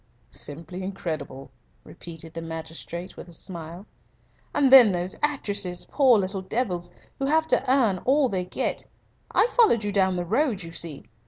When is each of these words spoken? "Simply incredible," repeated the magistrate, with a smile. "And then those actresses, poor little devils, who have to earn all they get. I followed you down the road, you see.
"Simply 0.31 0.81
incredible," 0.81 1.51
repeated 1.83 2.33
the 2.33 2.41
magistrate, 2.41 3.15
with 3.15 3.27
a 3.27 3.31
smile. 3.33 3.85
"And 4.55 4.71
then 4.71 4.91
those 4.91 5.15
actresses, 5.21 5.85
poor 5.91 6.17
little 6.17 6.41
devils, 6.41 6.89
who 7.19 7.27
have 7.27 7.45
to 7.49 7.63
earn 7.71 7.99
all 7.99 8.27
they 8.27 8.45
get. 8.45 8.87
I 9.31 9.45
followed 9.55 9.83
you 9.83 9.91
down 9.91 10.15
the 10.15 10.25
road, 10.25 10.63
you 10.63 10.71
see. 10.71 11.05